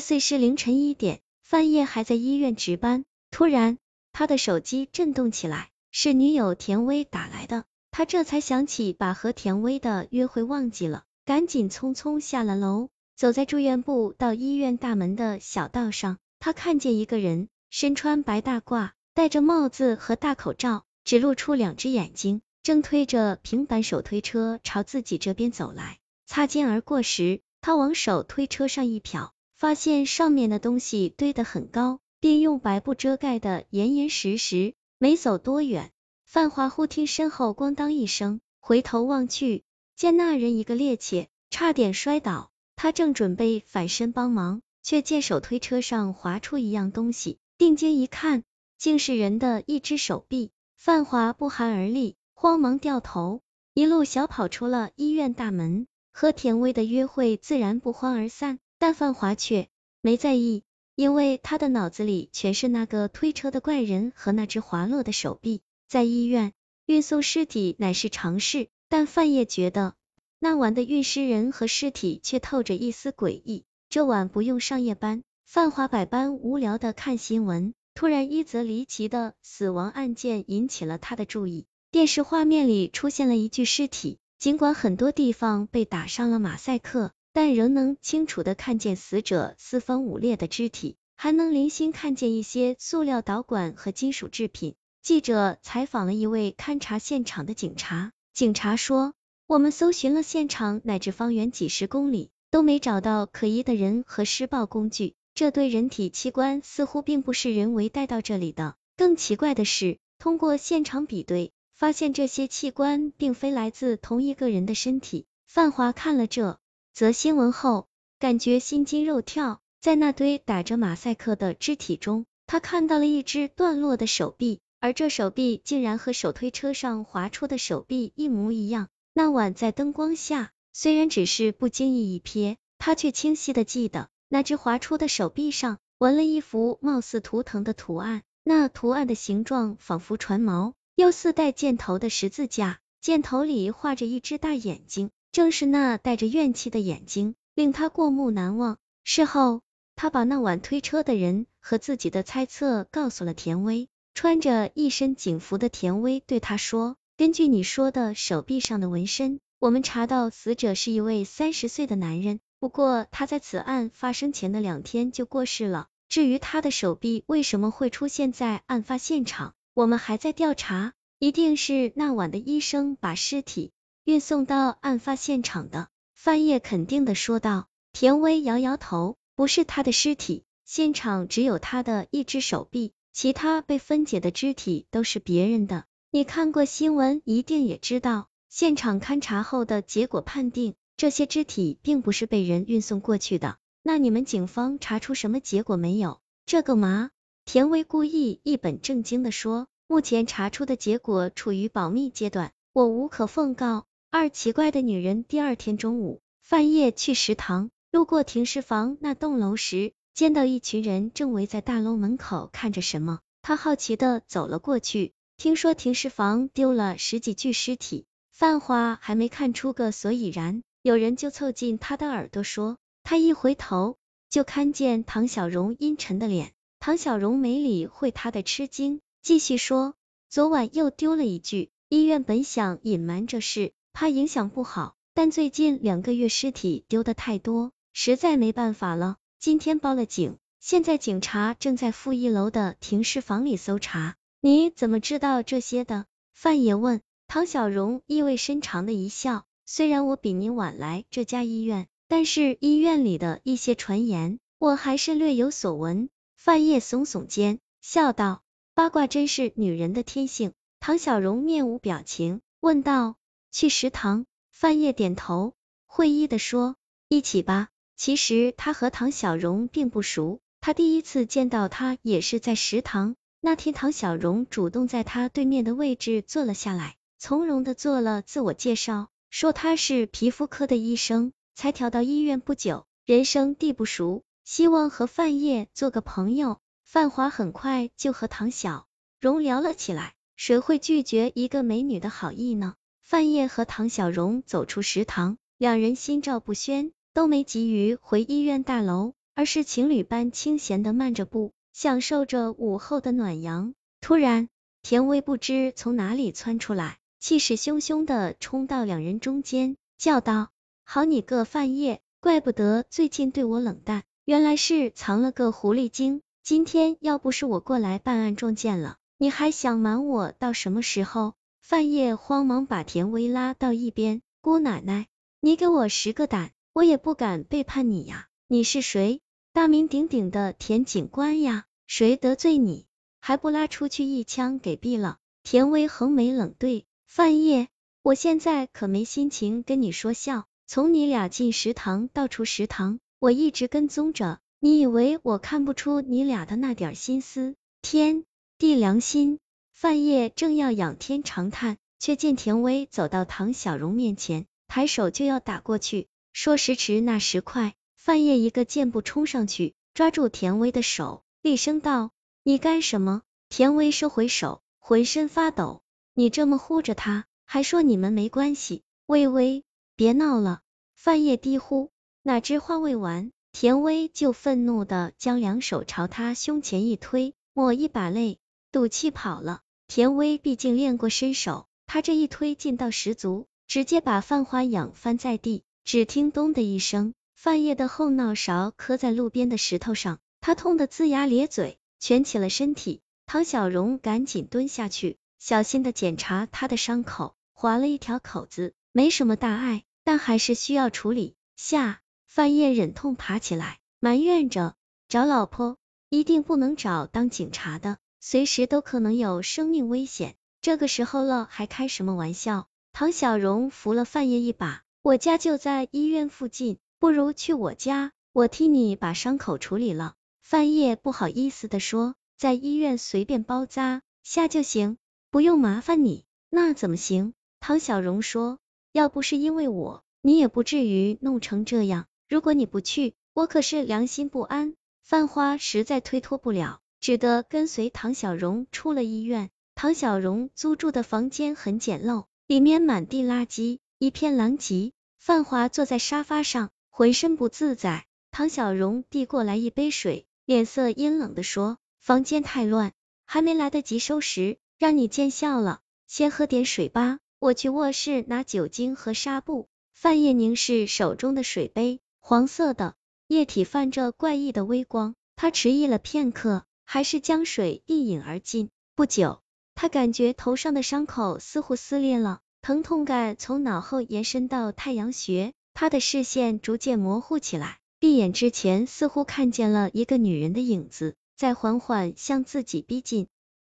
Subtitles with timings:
[0.00, 3.78] 岁是凌晨一点，范叶还在医院值班，突然
[4.12, 25.98] 他的手机震动起来，是女友田薇打来的，他这才想起把和田薇的约会忘记了，赶紧匆匆下了楼，走在住院部到医院大门的小道上，他看见一个人，身穿白大褂，戴着帽子和大口罩，只露出两只眼睛，正推着平板手推车朝自己这边走来。
[26.26, 29.30] 擦肩而过时，他往手推车上一瞟，
[29.60, 34.72] 发现上面的东西堆得很高，并用白布遮盖的严严实实。
[34.96, 35.92] 没走多远，
[36.24, 39.62] 范华忽听身后咣当一声，回头望去，
[39.96, 42.50] 见那人一个趔趄，差点摔倒。
[42.74, 48.44] 他正准备反身帮忙，却见手推车上滑出一样东西，定睛一看，
[48.78, 50.52] 竟是人的一只手臂。
[50.78, 53.42] 范华不寒而栗，慌忙掉头，
[53.74, 55.86] 一路小跑出了医院大门。
[56.12, 59.68] 和田薇的约会自然不欢而散，但范华却
[60.00, 60.62] 没在意，
[60.94, 65.60] 因为他的脑子里全是那个推车的怪人和那只滑落的手臂。
[65.86, 66.54] 在医院
[66.86, 69.94] 运送尸体乃是常事，但范叶觉得
[70.38, 73.64] 那晚的运尸人和尸体却透着一丝诡异。
[73.90, 81.66] 这晚不用上夜班，范华百般无聊的看新闻，突然一则离奇的死亡案件引起了他的注意。
[81.90, 84.16] 电视画面里出现了一具尸体。
[84.38, 94.74] 尽管很多地方被打上了马赛克，但仍能清楚的看见死者四分五裂的肢体，还能零星看见一些塑料导管和金属制品。
[95.02, 99.14] 记者采访了一位勘察现场的警察，警察说
[99.46, 105.14] ：“我们搜寻了现场乃至方圆几十公里，都没找到可疑的人和施暴工具。
[105.34, 108.76] 这对人体器官似乎并不是人为带到这里的。
[108.96, 115.24] 更奇怪的是，通过现场比对。”发现这些器官并非来自同一个人的身体。
[115.46, 116.59] 范华看了这
[116.92, 117.88] 则新闻后，
[118.18, 119.60] 感觉心惊肉跳。
[119.80, 128.88] 在那堆打着马赛克的肢体中，他看到了一只断落的手臂，而这手臂竟然和手推车上划出的手臂一模一样。
[129.14, 140.74] 那晚在灯光下，虽然只是不经意一瞥，他却清晰的记得，那只划出的手臂上纹了一幅貌似图腾的图案，那图案的形状仿佛船锚。
[140.96, 148.78] 又似带箭头的十字架，箭头里画着一只大眼睛，正是那带着怨气的眼睛，令他过目难忘。
[149.04, 149.62] 事后，
[149.94, 153.88] 他把那晚推车的人和自己的猜测告诉了田薇。
[154.12, 165.86] 穿着一身警服的田薇对他说：“根据你说的手臂上的纹身，我们查到死者是一位三十岁的男人，不过他在此案发生前的两天就过世了。
[166.08, 173.70] 至于他的手臂为什么会出现在案发现场？”我们还在调查，一定是那晚的医生把尸体
[174.10, 175.86] 运送到案发现场的。
[176.14, 177.68] 范叶肯定的说道。
[177.92, 185.84] 田薇摇摇头，不是他的尸体，现场只有他的一只手臂，其他被分解的肢体都是别人的。
[186.10, 193.58] 你看过新闻，一定也知道，现场勘查后的结果判定，这些肢体并不是被人运送过去的。
[193.84, 196.20] 那你们警方查出什么结果没有？
[196.46, 197.10] 这个嘛。
[197.44, 205.22] 田薇故意一本正经的说：“目前查出的结果处于保密阶段，我无可奉告。”二奇怪的女人。
[205.22, 215.12] 第二天中午，范叶去食堂，路过停尸房那栋楼时，见到一群人正围在大楼门口看着什么，他好奇的走了过去。
[215.36, 223.96] 听说停尸房丢了十几具尸体，范华还没看出个所以然，有人就凑近他的耳朵说，他一回头
[224.28, 226.52] 就看见唐小荣阴沉的脸。
[226.80, 229.94] 唐小荣没理会他的吃惊，继续说
[230.28, 239.18] ：“昨晚又丢了一具，医院本想隐瞒这事，怕影响不好，但最近两个月尸体丢的太多，实在没办法了。
[239.38, 244.16] 今天报了警，现在警察正在负一楼的停尸房里搜查。
[244.40, 247.02] 你怎么知道这些的？”范爷问。
[247.28, 258.40] 唐小荣意味深长的一笑：“虽然我比您晚来这家医院，但是医院里的一些传言，我还是略有所闻。”范叶耸耸肩，笑道
[258.72, 263.16] ：“八卦真是女人的天性。”唐小荣面无表情，问道
[263.50, 265.54] ：“去食堂？”范叶点头，
[265.86, 266.76] 会意的说
[267.08, 273.14] ：“一起吧。”其实他和唐小荣并不熟，他第一次见到他也是在食堂。
[273.40, 284.24] 那天，唐小荣主动在他对面的位置坐了下来，从容的做了自我介绍，说他是皮肤科的医生，才调到医院不久，人生地不熟。
[284.44, 288.86] 希望和范叶做个朋友，范华很快就和唐小
[289.20, 290.14] 荣聊了起来。
[290.36, 292.76] 谁会拒绝一个美女的好意呢？
[293.10, 299.14] 范叶和唐小荣走出食堂，两人心照不宣，都没急于回医院大楼。
[299.34, 303.74] 而是情侣般清闲的慢着步，享受着午后的暖阳。
[304.00, 304.48] 突然，
[304.82, 310.50] 田薇不知从哪里窜出来，气势汹汹的冲到两人中间，叫道
[310.86, 316.22] ：“好你个范晔，怪不得最近对我冷淡，原来是藏了个狐狸精。
[316.44, 325.06] 今天要不是我过来办案撞见了，你还想瞒我到什么时候？”范晔慌忙把田薇拉到一边，姑奶奶，
[325.40, 328.28] 你给我十个胆，我也不敢背叛你呀！
[328.48, 329.20] 你是谁？
[329.52, 332.86] 大名鼎鼎的田警官呀，谁得罪你？
[333.20, 335.18] 还不拉出去一枪给毙了！
[335.42, 337.68] 田薇横眉冷对，范晔，
[338.02, 340.46] 我现在可没心情跟你说笑。
[340.66, 347.54] 从你俩进食堂到出食堂，我一直跟踪着，你以为我看不出你俩的那点心思？
[347.82, 348.24] 天
[348.56, 349.38] 地良心！
[349.80, 356.06] 范晔正要仰天长叹，却见田薇走到唐小荣面前，抬手就要打过去。
[356.34, 362.10] 说时迟，那时快，范晔一个箭步冲上去，抓住田薇的手，厉声道。
[362.42, 363.22] 你干什么？
[363.48, 365.80] 田薇收回手，浑身发抖。
[366.12, 368.82] 你这么护着他，还说你们没关系。
[369.06, 369.64] 微微，
[369.96, 370.60] 别闹了。
[370.94, 371.90] 范晔低呼。
[372.22, 378.38] 哪知话未完，田薇就愤怒的将两手朝他胸前一推，抹一把泪，
[378.72, 379.62] 赌气跑了。
[379.90, 385.64] 田薇毕竟练过身手，他这一推劲道十足，直接把范花仰翻在地。
[385.82, 391.76] 只听咚的一声，范叶的后脑勺磕在路边的石头上，他痛得龇牙咧嘴。
[391.98, 401.34] 蜷起了身体，唐小荣赶紧蹲下去，小心的检查他的伤口，划了一条口子，没什么大碍，但还是需要处理。
[401.56, 404.76] 下，范叶忍痛爬起来，埋怨着：
[405.08, 405.78] 找老婆
[406.08, 410.36] 一定不能找当警察的，随时都可能有生命危险。
[410.60, 412.68] 这个时候了，还开什么玩笑？
[412.92, 420.14] 唐小荣扶了范晔一把，我家就在医院附近，不如去我家，我替你把伤口处理了。
[420.42, 424.98] 范晔不好意思的说，在医院随便包扎下就行，
[425.30, 426.24] 不用麻烦你。
[426.50, 427.32] 那怎么行？
[427.58, 428.58] 唐小荣说，
[428.92, 432.06] 要不是因为我，你也不至于弄成这样。
[432.28, 434.74] 如果你不去，我可是良心不安。
[435.02, 439.50] 范花实在推脱不了，只得跟随唐小荣出了医院。
[439.74, 444.92] 唐小荣租住的房间很简陋，里面满地垃圾，一片狼藉。
[445.18, 448.04] 范华坐在沙发上，浑身不自在。
[448.30, 450.26] 唐小荣递过来一杯水。
[450.44, 452.92] 脸色阴冷的说：“房间太乱，
[453.24, 455.80] 还没来得及收拾，让你见笑了。
[456.08, 462.96] 先喝点水吧，我去卧室拿酒精和纱布。”范叶凝视手中的水杯，黄色的
[463.28, 468.68] 液体泛着怪异的微光，他迟疑了片刻，还是将水一饮而尽。
[468.96, 469.42] 不久，
[469.76, 477.78] 他感觉头上的伤口似乎撕裂了，疼痛感从脑后延伸到太阳穴，他的视线逐渐模糊起来。
[478.00, 483.28] 闭眼之前，似乎看见了一个女人的影子，在缓缓向自己逼近。